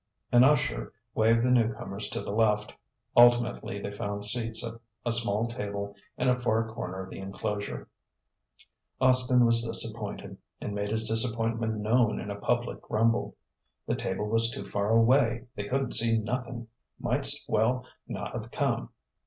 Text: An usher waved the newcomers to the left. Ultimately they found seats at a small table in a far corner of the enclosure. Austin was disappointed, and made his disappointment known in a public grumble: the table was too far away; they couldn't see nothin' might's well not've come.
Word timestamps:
An 0.31 0.43
usher 0.43 0.93
waved 1.13 1.43
the 1.45 1.51
newcomers 1.51 2.09
to 2.09 2.23
the 2.23 2.31
left. 2.31 2.73
Ultimately 3.15 3.79
they 3.79 3.91
found 3.91 4.25
seats 4.25 4.65
at 4.65 4.73
a 5.05 5.11
small 5.11 5.45
table 5.47 5.95
in 6.17 6.27
a 6.27 6.41
far 6.41 6.67
corner 6.67 7.03
of 7.03 7.11
the 7.11 7.19
enclosure. 7.19 7.87
Austin 8.99 9.45
was 9.45 9.63
disappointed, 9.63 10.39
and 10.59 10.73
made 10.73 10.89
his 10.89 11.07
disappointment 11.07 11.77
known 11.81 12.19
in 12.19 12.31
a 12.31 12.39
public 12.41 12.81
grumble: 12.81 13.35
the 13.85 13.93
table 13.95 14.27
was 14.27 14.49
too 14.49 14.65
far 14.65 14.89
away; 14.89 15.45
they 15.55 15.65
couldn't 15.67 15.93
see 15.93 16.17
nothin' 16.17 16.67
might's 16.99 17.45
well 17.47 17.85
not've 18.07 18.49
come. 18.49 18.89